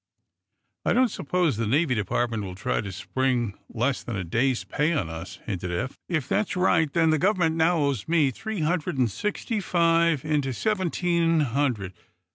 "I 0.83 0.93
don't 0.93 1.11
suppose 1.11 1.57
the 1.57 1.67
Navy 1.67 1.93
Department 1.93 2.41
will 2.41 2.55
try 2.55 2.81
to 2.81 2.91
spring 2.91 3.53
less 3.69 4.01
than 4.01 4.15
a 4.15 4.23
day's 4.23 4.63
pay 4.63 4.93
on 4.93 5.11
us," 5.11 5.37
hinted 5.45 5.71
Eph. 5.71 5.99
"If 6.09 6.27
that's 6.27 6.55
right, 6.57 6.91
then 6.91 7.11
the 7.11 7.19
government 7.19 7.55
now 7.55 7.77
owes 7.77 8.07
me 8.07 8.31
three 8.31 8.61
hundred 8.61 8.97
and 8.97 9.11
sixty 9.11 9.59
five 9.59 10.25
into 10.25 10.53
seventeen 10.53 11.41
hundred. 11.41 11.93